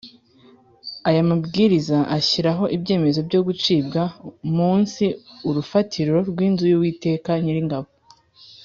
[1.07, 4.01] Aya Mabwiriza ashyiraho ibyemezo byo gucibwa
[4.57, 5.03] munsi
[5.49, 7.89] urufatiro rw inzu y Uwiteka Nyiringabo